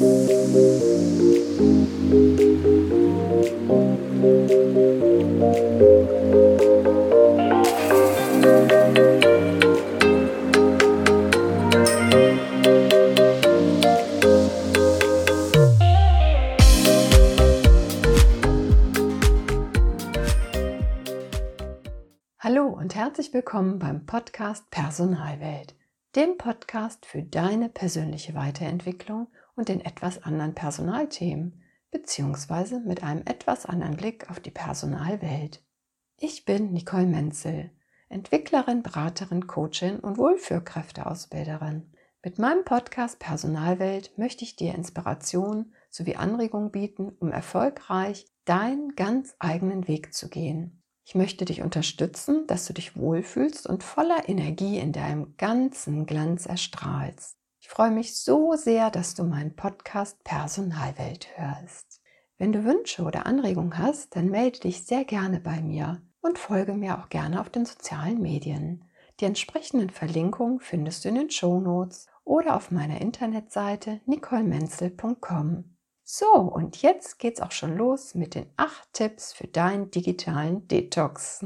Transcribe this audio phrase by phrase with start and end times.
[0.00, 0.08] Hallo
[22.68, 25.74] und herzlich willkommen beim Podcast Personalwelt,
[26.16, 29.28] dem Podcast für deine persönliche Weiterentwicklung
[29.60, 31.60] und den etwas anderen Personalthemen,
[31.90, 35.62] beziehungsweise mit einem etwas anderen Blick auf die Personalwelt.
[36.16, 37.70] Ich bin Nicole Menzel,
[38.08, 41.92] Entwicklerin, Beraterin, Coachin und Wohlführkräfteausbilderin.
[42.24, 49.34] Mit meinem Podcast Personalwelt möchte ich dir Inspiration sowie Anregungen bieten, um erfolgreich deinen ganz
[49.40, 50.82] eigenen Weg zu gehen.
[51.04, 56.46] Ich möchte dich unterstützen, dass du dich wohlfühlst und voller Energie in deinem ganzen Glanz
[56.46, 57.39] erstrahlst.
[57.72, 62.02] Freue mich so sehr, dass du meinen Podcast Personalwelt hörst.
[62.36, 66.74] Wenn du Wünsche oder Anregungen hast, dann melde dich sehr gerne bei mir und folge
[66.74, 68.86] mir auch gerne auf den sozialen Medien.
[69.20, 75.76] Die entsprechenden Verlinkungen findest du in den Shownotes oder auf meiner Internetseite nicolemenzel.com.
[76.02, 81.44] So, und jetzt geht's auch schon los mit den acht Tipps für deinen digitalen Detox.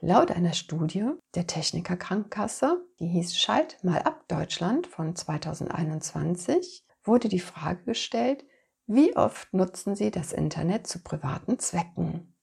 [0.00, 7.28] Laut einer Studie der Techniker Krankenkasse, die hieß Schalt mal ab Deutschland von 2021, wurde
[7.28, 8.44] die Frage gestellt,
[8.86, 12.34] wie oft nutzen Sie das Internet zu privaten Zwecken?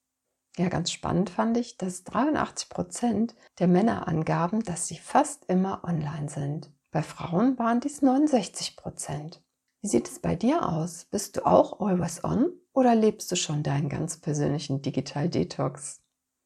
[0.57, 5.83] Ja, ganz spannend fand ich, dass 83 Prozent der Männer angaben, dass sie fast immer
[5.83, 6.71] online sind.
[6.91, 9.43] Bei Frauen waren dies 69 Prozent.
[9.81, 11.05] Wie sieht es bei dir aus?
[11.05, 16.01] Bist du auch always on oder lebst du schon deinen ganz persönlichen Digital Detox?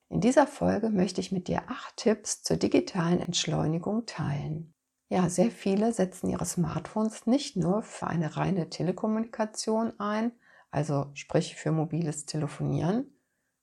[0.10, 4.74] In dieser Folge möchte ich mit dir acht Tipps zur digitalen Entschleunigung teilen.
[5.10, 10.34] Ja, sehr viele setzen ihre Smartphones nicht nur für eine reine Telekommunikation ein,
[10.72, 13.18] also sprich für mobiles Telefonieren,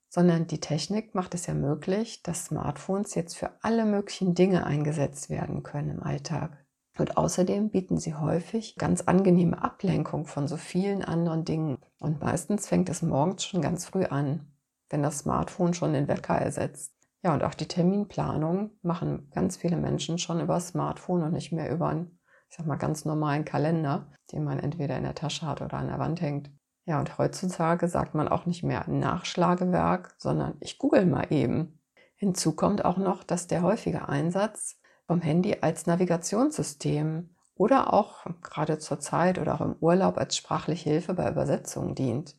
[0.09, 5.29] sondern die Technik macht es ja möglich, dass Smartphones jetzt für alle möglichen Dinge eingesetzt
[5.29, 6.60] werden können im Alltag.
[7.01, 11.79] Und außerdem bieten sie häufig ganz angenehme Ablenkung von so vielen anderen Dingen.
[11.99, 14.53] Und meistens fängt es morgens schon ganz früh an,
[14.91, 16.93] wenn das Smartphone schon den Wecker ersetzt.
[17.23, 21.73] Ja, und auch die Terminplanung machen ganz viele Menschen schon über Smartphone und nicht mehr
[21.73, 22.19] über einen,
[22.51, 25.89] ich sag mal, ganz normalen Kalender, den man entweder in der Tasche hat oder an
[25.89, 26.51] der Wand hängt.
[26.85, 31.81] Ja, und heutzutage sagt man auch nicht mehr Nachschlagewerk, sondern ich google mal eben.
[32.17, 34.80] Hinzu kommt auch noch, dass der häufige Einsatz
[35.11, 40.89] vom Handy als Navigationssystem oder auch gerade zur Zeit oder auch im Urlaub als sprachliche
[40.89, 42.37] Hilfe bei Übersetzungen dient.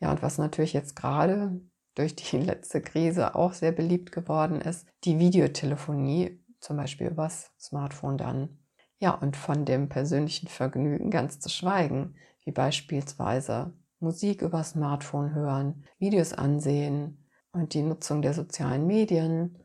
[0.00, 1.60] Ja, und was natürlich jetzt gerade
[1.94, 8.18] durch die letzte Krise auch sehr beliebt geworden ist, die Videotelefonie, zum Beispiel übers Smartphone
[8.18, 8.58] dann.
[8.98, 15.84] Ja, und von dem persönlichen Vergnügen ganz zu schweigen, wie beispielsweise Musik über Smartphone hören,
[16.00, 19.56] Videos ansehen und die Nutzung der sozialen Medien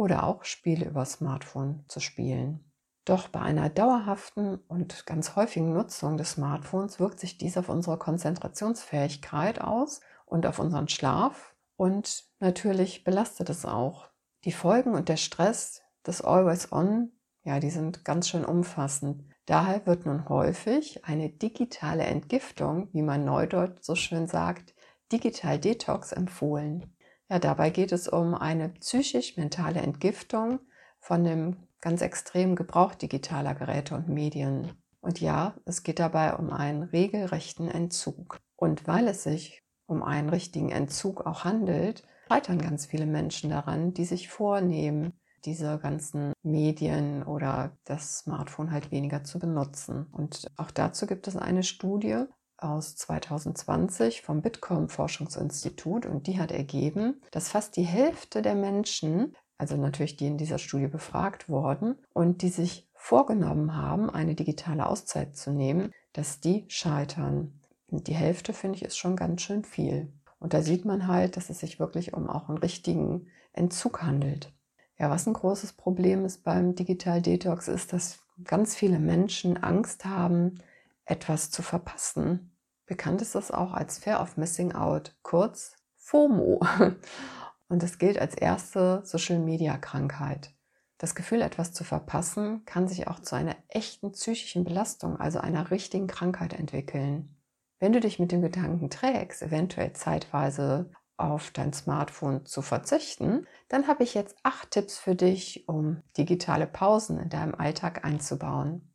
[0.00, 2.64] oder auch Spiele über Smartphone zu spielen.
[3.04, 7.98] Doch bei einer dauerhaften und ganz häufigen Nutzung des Smartphones wirkt sich dies auf unsere
[7.98, 14.08] Konzentrationsfähigkeit aus und auf unseren Schlaf und natürlich belastet es auch.
[14.44, 17.12] Die Folgen und der Stress des Always On,
[17.42, 19.24] ja, die sind ganz schön umfassend.
[19.44, 24.74] Daher wird nun häufig eine digitale Entgiftung, wie man neudeutsch so schön sagt,
[25.12, 26.96] Digital Detox empfohlen.
[27.30, 30.58] Ja, dabei geht es um eine psychisch-mentale Entgiftung
[30.98, 34.72] von dem ganz extremen Gebrauch digitaler Geräte und Medien.
[35.00, 38.40] Und ja, es geht dabei um einen regelrechten Entzug.
[38.56, 43.94] Und weil es sich um einen richtigen Entzug auch handelt, scheitern ganz viele Menschen daran,
[43.94, 45.12] die sich vornehmen,
[45.44, 50.06] diese ganzen Medien oder das Smartphone halt weniger zu benutzen.
[50.12, 52.24] Und auch dazu gibt es eine Studie
[52.62, 59.34] aus 2020 vom Bitkom Forschungsinstitut und die hat ergeben, dass fast die Hälfte der Menschen,
[59.58, 64.86] also natürlich die in dieser Studie befragt wurden und die sich vorgenommen haben, eine digitale
[64.86, 67.60] Auszeit zu nehmen, dass die scheitern.
[67.88, 70.12] Die Hälfte, finde ich, ist schon ganz schön viel.
[70.38, 74.52] Und da sieht man halt, dass es sich wirklich um auch einen richtigen Entzug handelt.
[74.98, 80.04] Ja, was ein großes Problem ist beim Digital Detox, ist, dass ganz viele Menschen Angst
[80.04, 80.60] haben,
[81.04, 82.56] etwas zu verpassen.
[82.86, 86.60] Bekannt ist das auch als Fear of Missing Out, kurz FOMO.
[87.68, 90.52] Und es gilt als erste Social-Media-Krankheit.
[90.98, 95.70] Das Gefühl, etwas zu verpassen, kann sich auch zu einer echten psychischen Belastung, also einer
[95.70, 97.36] richtigen Krankheit entwickeln.
[97.78, 103.86] Wenn du dich mit dem Gedanken trägst, eventuell zeitweise auf dein Smartphone zu verzichten, dann
[103.86, 108.89] habe ich jetzt acht Tipps für dich, um digitale Pausen in deinem Alltag einzubauen.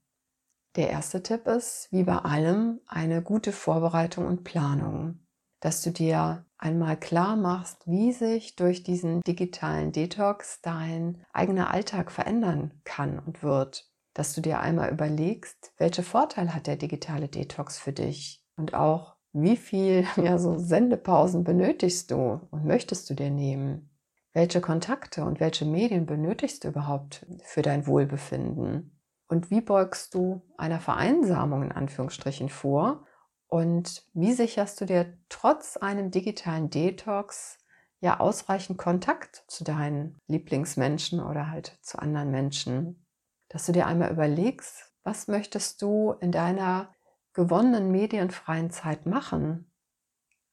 [0.76, 5.20] Der erste Tipp ist, wie bei allem, eine gute Vorbereitung und Planung.
[5.62, 12.12] Dass du dir einmal klar machst, wie sich durch diesen digitalen Detox dein eigener Alltag
[12.12, 13.90] verändern kann und wird.
[14.14, 19.16] Dass du dir einmal überlegst, welche Vorteile hat der digitale Detox für dich und auch
[19.32, 23.92] wie viel ja, so Sendepausen benötigst du und möchtest du dir nehmen?
[24.34, 28.95] Welche Kontakte und welche Medien benötigst du überhaupt für dein Wohlbefinden?
[29.28, 33.06] Und wie beugst du einer Vereinsamung in Anführungsstrichen vor?
[33.48, 37.58] Und wie sicherst du dir trotz einem digitalen Detox
[38.02, 43.06] ja ausreichend Kontakt zu deinen Lieblingsmenschen oder halt zu anderen Menschen?
[43.50, 46.94] Dass du dir einmal überlegst, was möchtest du in deiner
[47.34, 49.72] gewonnenen medienfreien Zeit machen?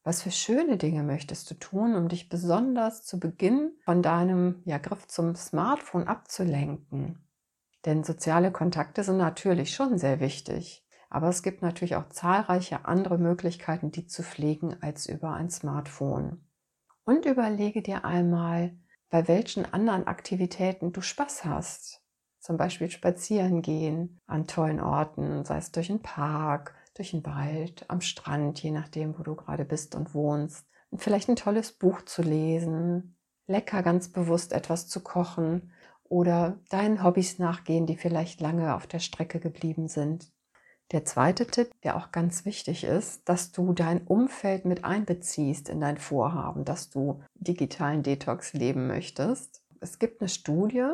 [0.05, 4.79] Was für schöne Dinge möchtest du tun, um dich besonders zu Beginn von deinem ja,
[4.79, 7.25] Griff zum Smartphone abzulenken?
[7.85, 10.87] Denn soziale Kontakte sind natürlich schon sehr wichtig.
[11.11, 16.47] Aber es gibt natürlich auch zahlreiche andere Möglichkeiten, die zu pflegen als über ein Smartphone.
[17.05, 18.77] Und überlege dir einmal,
[19.11, 22.03] bei welchen anderen Aktivitäten du Spaß hast
[22.43, 27.85] zum Beispiel spazieren gehen an tollen Orten, sei es durch einen Park, durch den Wald,
[27.89, 30.67] am Strand, je nachdem, wo du gerade bist und wohnst.
[30.91, 35.73] Und vielleicht ein tolles Buch zu lesen, lecker ganz bewusst etwas zu kochen
[36.13, 40.31] oder deinen Hobbys nachgehen, die vielleicht lange auf der Strecke geblieben sind.
[40.91, 45.81] Der zweite Tipp, der auch ganz wichtig ist, dass du dein Umfeld mit einbeziehst in
[45.81, 49.63] dein Vorhaben, dass du digitalen Detox leben möchtest.
[49.81, 50.87] Es gibt eine Studie,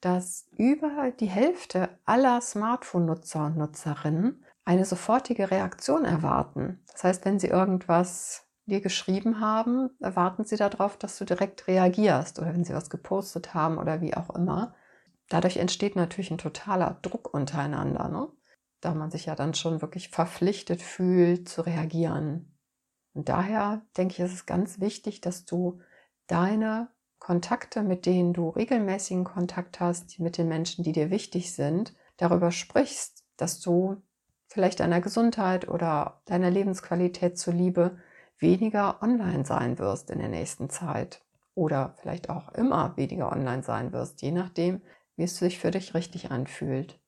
[0.00, 6.82] dass über die Hälfte aller Smartphone-Nutzer und Nutzerinnen eine sofortige Reaktion erwarten.
[6.90, 12.38] Das heißt, wenn sie irgendwas dir geschrieben haben, erwarten sie darauf, dass du direkt reagierst
[12.38, 14.74] oder wenn sie was gepostet haben oder wie auch immer.
[15.28, 18.28] Dadurch entsteht natürlich ein totaler Druck untereinander, ne?
[18.80, 22.56] da man sich ja dann schon wirklich verpflichtet fühlt zu reagieren.
[23.14, 25.80] Und daher denke ich, ist es ganz wichtig, dass du
[26.26, 26.88] deine
[27.18, 32.50] Kontakte, mit denen du regelmäßigen Kontakt hast, mit den Menschen, die dir wichtig sind, darüber
[32.50, 34.02] sprichst, dass du
[34.48, 37.98] vielleicht deiner Gesundheit oder deiner Lebensqualität zuliebe
[38.38, 41.24] weniger online sein wirst in der nächsten Zeit
[41.54, 44.82] oder vielleicht auch immer weniger online sein wirst, je nachdem,
[45.16, 47.00] wie es sich für dich richtig anfühlt.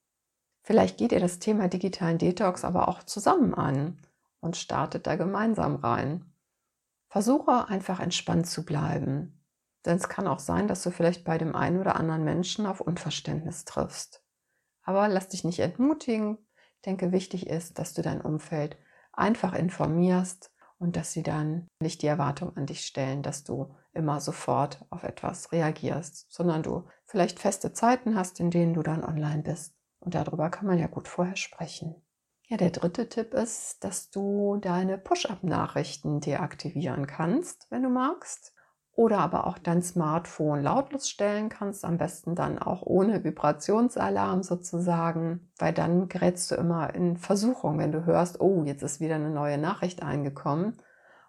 [0.63, 3.99] Vielleicht geht ihr das Thema digitalen Detox aber auch zusammen an
[4.41, 6.33] und startet da gemeinsam rein.
[7.09, 9.35] Versuche einfach entspannt zu bleiben.
[9.87, 12.81] Denn es kann auch sein, dass du vielleicht bei dem einen oder anderen Menschen auf
[12.81, 14.23] Unverständnis triffst.
[14.83, 16.39] Aber lass dich nicht entmutigen.
[16.77, 18.77] Ich denke, wichtig ist, dass du dein Umfeld
[19.13, 24.21] einfach informierst und dass sie dann nicht die Erwartung an dich stellen, dass du immer
[24.21, 29.43] sofort auf etwas reagierst, sondern du vielleicht feste Zeiten hast, in denen du dann online
[29.43, 29.75] bist.
[30.01, 31.97] Und darüber kann man ja gut vorher sprechen.
[32.47, 38.55] Ja, der dritte Tipp ist, dass du deine Push-up-Nachrichten deaktivieren kannst, wenn du magst
[38.99, 45.53] oder aber auch dein Smartphone lautlos stellen kannst, am besten dann auch ohne Vibrationsalarm sozusagen,
[45.57, 49.31] weil dann gerätst du immer in Versuchung, wenn du hörst, oh, jetzt ist wieder eine
[49.31, 50.79] neue Nachricht eingekommen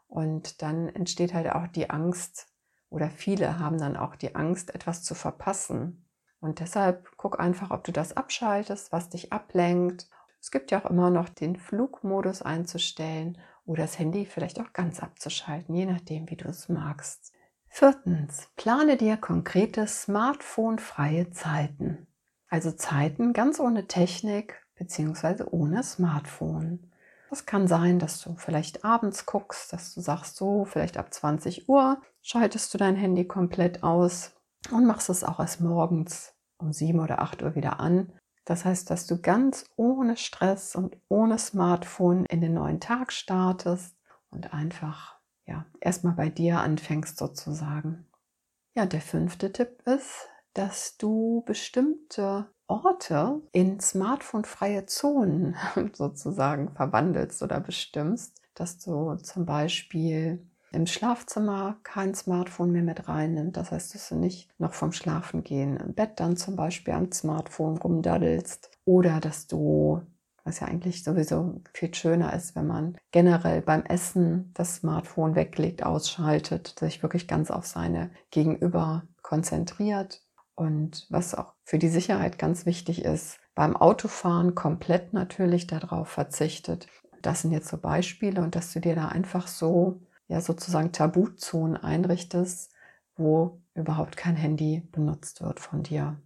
[0.08, 2.48] und dann entsteht halt auch die Angst
[2.89, 6.10] oder viele haben dann auch die Angst, etwas zu verpassen.
[6.39, 10.10] Und deshalb guck einfach, ob du das abschaltest, was dich ablenkt.
[10.41, 15.01] Es gibt ja auch immer noch den Flugmodus einzustellen oder das Handy vielleicht auch ganz
[15.01, 17.32] abzuschalten, je nachdem, wie du es magst.
[17.70, 22.08] Viertens, plane dir konkrete smartphone-freie Zeiten.
[22.50, 25.46] Also Zeiten ganz ohne Technik bzw.
[25.52, 26.92] ohne Smartphone.
[27.30, 31.70] Das kann sein, dass du vielleicht abends guckst, dass du sagst, so vielleicht ab 20
[31.70, 34.34] Uhr schaltest du dein Handy komplett aus
[34.72, 38.12] und machst es auch erst morgens um 7 oder 8 Uhr wieder an.
[38.46, 43.96] Das heißt, dass du ganz ohne Stress und ohne Smartphone in den neuen Tag startest
[44.32, 45.19] und einfach
[45.50, 48.06] ja, erstmal bei dir anfängst sozusagen.
[48.75, 55.56] Ja, der fünfte Tipp ist, dass du bestimmte Orte in smartphone-freie Zonen
[55.94, 63.58] sozusagen verwandelst oder bestimmst, dass du zum Beispiel im Schlafzimmer kein Smartphone mehr mit reinnimmst.
[63.58, 67.77] Das heißt, dass du nicht noch vom Schlafengehen im Bett dann zum Beispiel am Smartphone
[67.77, 70.03] rumdaddelst oder dass du
[70.50, 75.84] was ja eigentlich sowieso viel schöner ist, wenn man generell beim Essen das Smartphone weglegt,
[75.84, 80.24] ausschaltet, sich wirklich ganz auf seine Gegenüber konzentriert.
[80.56, 86.88] Und was auch für die Sicherheit ganz wichtig ist, beim Autofahren komplett natürlich darauf verzichtet.
[87.22, 91.77] Das sind jetzt so Beispiele und dass du dir da einfach so, ja, sozusagen Tabuzonen
[91.77, 92.72] einrichtest,
[93.15, 96.20] wo überhaupt kein Handy benutzt wird von dir.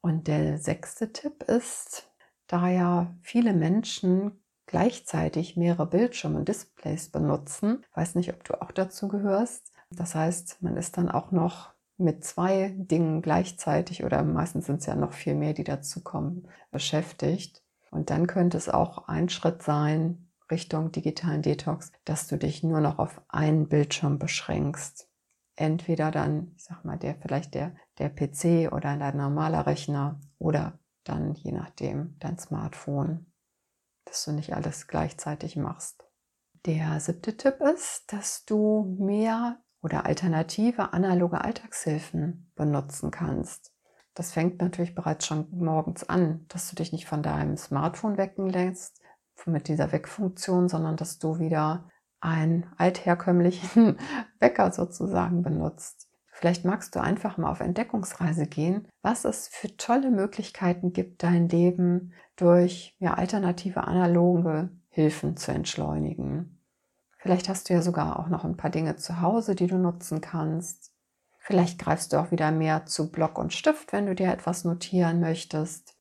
[0.00, 2.09] Und der sechste Tipp ist,
[2.50, 4.32] da ja viele Menschen
[4.66, 9.72] gleichzeitig mehrere Bildschirme und Displays benutzen, weiß nicht, ob du auch dazu gehörst.
[9.90, 14.86] Das heißt, man ist dann auch noch mit zwei Dingen gleichzeitig oder meistens sind es
[14.86, 17.62] ja noch viel mehr, die dazukommen, beschäftigt.
[17.90, 22.80] Und dann könnte es auch ein Schritt sein Richtung digitalen Detox, dass du dich nur
[22.80, 25.08] noch auf einen Bildschirm beschränkst.
[25.56, 30.79] Entweder dann, ich sag mal, der vielleicht der, der PC oder dein normaler Rechner oder
[31.04, 33.32] dann je nachdem dein Smartphone,
[34.04, 36.04] dass du nicht alles gleichzeitig machst.
[36.66, 43.72] Der siebte Tipp ist, dass du mehr oder alternative analoge Alltagshilfen benutzen kannst.
[44.14, 48.48] Das fängt natürlich bereits schon morgens an, dass du dich nicht von deinem Smartphone wecken
[48.50, 49.00] lässt
[49.46, 51.88] mit dieser Weckfunktion, sondern dass du wieder
[52.20, 53.98] einen altherkömmlichen
[54.38, 56.09] Wecker sozusagen benutzt.
[56.40, 61.50] Vielleicht magst du einfach mal auf Entdeckungsreise gehen, was es für tolle Möglichkeiten gibt, dein
[61.50, 66.64] Leben durch ja, alternative analoge Hilfen zu entschleunigen.
[67.18, 70.22] Vielleicht hast du ja sogar auch noch ein paar Dinge zu Hause, die du nutzen
[70.22, 70.94] kannst.
[71.36, 75.20] Vielleicht greifst du auch wieder mehr zu Block und Stift, wenn du dir etwas notieren
[75.20, 75.94] möchtest.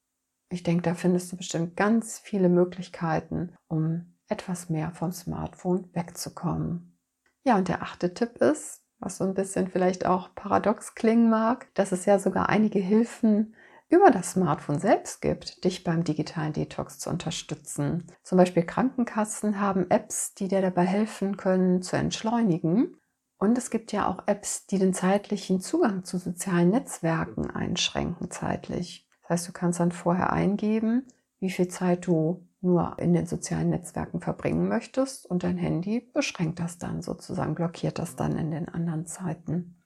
[0.48, 6.98] Ich denke, da findest du bestimmt ganz viele Möglichkeiten, um etwas mehr vom Smartphone wegzukommen.
[7.44, 11.68] Ja, und der achte Tipp ist, was so ein bisschen vielleicht auch paradox klingen mag,
[11.74, 13.56] dass es ja sogar einige Hilfen
[13.90, 18.06] über das Smartphone selbst gibt, dich beim digitalen Detox zu unterstützen.
[18.24, 22.98] Zum Beispiel Krankenkassen haben Apps, die dir dabei helfen können, zu entschleunigen.
[23.40, 29.08] Und es gibt ja auch Apps, die den zeitlichen Zugang zu sozialen Netzwerken einschränken zeitlich.
[29.22, 31.08] Das heißt, du kannst dann vorher eingeben,
[31.40, 36.60] wie viel Zeit du nur in den sozialen Netzwerken verbringen möchtest und dein Handy beschränkt
[36.60, 39.82] das dann sozusagen, blockiert das dann in den anderen Zeiten.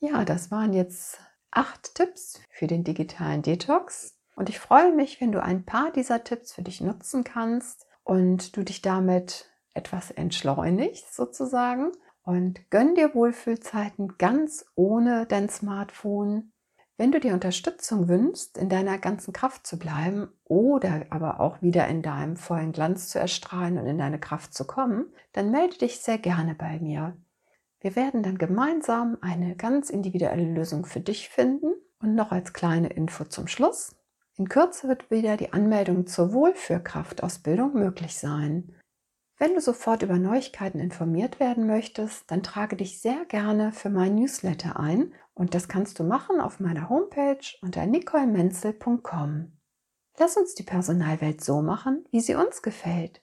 [0.00, 1.18] Ja, das waren jetzt
[1.50, 4.16] acht Tipps für den digitalen Detox.
[4.36, 8.56] Und ich freue mich, wenn du ein paar dieser Tipps für dich nutzen kannst und
[8.56, 16.52] du dich damit etwas entschleunigst sozusagen und gönn dir Wohlfühlzeiten ganz ohne dein Smartphone.
[17.00, 21.88] Wenn du dir Unterstützung wünschst, in deiner ganzen Kraft zu bleiben oder aber auch wieder
[21.88, 26.00] in deinem vollen Glanz zu erstrahlen und in deine Kraft zu kommen, dann melde dich
[26.00, 27.16] sehr gerne bei mir.
[27.80, 31.72] Wir werden dann gemeinsam eine ganz individuelle Lösung für dich finden.
[32.02, 33.96] Und noch als kleine Info zum Schluss.
[34.36, 38.74] In Kürze wird wieder die Anmeldung zur Wohlführkraftausbildung möglich sein.
[39.38, 44.16] Wenn du sofort über Neuigkeiten informiert werden möchtest, dann trage dich sehr gerne für mein
[44.16, 49.52] Newsletter ein und das kannst du machen auf meiner Homepage unter nicolemenzel.com.
[50.18, 53.22] Lass uns die Personalwelt so machen, wie sie uns gefällt.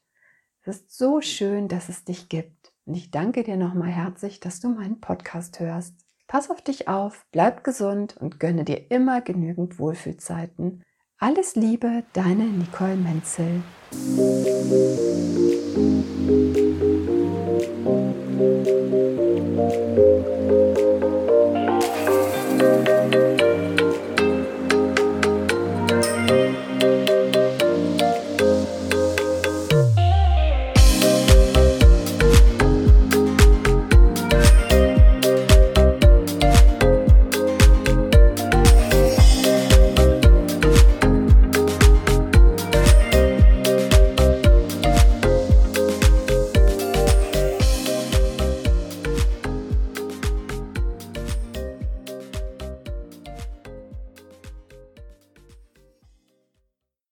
[0.64, 2.74] Es ist so schön, dass es dich gibt.
[2.86, 5.94] Und ich danke dir nochmal herzlich, dass du meinen Podcast hörst.
[6.26, 10.84] Pass auf dich auf, bleib gesund und gönne dir immer genügend Wohlfühlzeiten.
[11.20, 13.62] Alles Liebe, deine Nicole Menzel.